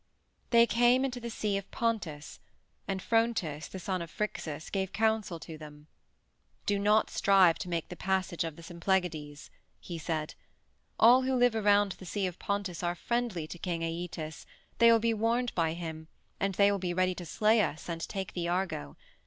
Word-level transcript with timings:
They 0.49 0.65
came 0.65 1.05
into 1.05 1.19
the 1.19 1.29
Sea 1.29 1.57
of 1.57 1.69
Pontus, 1.69 2.39
and 2.87 3.03
Phrontis, 3.03 3.67
the 3.69 3.77
son 3.77 4.01
of 4.01 4.09
Phrixus, 4.09 4.71
gave 4.71 4.91
counsel 4.91 5.37
to 5.41 5.59
them. 5.59 5.85
"Do 6.65 6.79
not 6.79 7.11
strive 7.11 7.59
to 7.59 7.69
make 7.69 7.89
the 7.89 7.95
passage 7.95 8.43
of 8.43 8.55
the 8.55 8.63
Symplegades," 8.63 9.51
he 9.79 9.99
said. 9.99 10.33
"All 10.99 11.21
who 11.21 11.35
live 11.35 11.53
around 11.53 11.91
the 11.99 12.07
Sea 12.07 12.25
of 12.25 12.39
Pontus 12.39 12.81
are 12.81 12.95
friendly 12.95 13.45
to 13.45 13.59
King 13.59 13.81
Æetes 13.81 14.47
they 14.79 14.91
will 14.91 14.97
be 14.97 15.13
warned 15.13 15.53
by 15.53 15.73
him, 15.73 16.07
and 16.39 16.55
they 16.55 16.71
will 16.71 16.79
be 16.79 16.95
ready 16.95 17.13
to 17.13 17.25
slay 17.27 17.61
us 17.61 17.87
and 17.87 18.01
take 18.09 18.33
the 18.33 18.47
Argo. 18.47 18.97